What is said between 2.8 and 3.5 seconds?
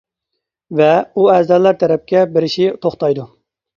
توختايدۇ.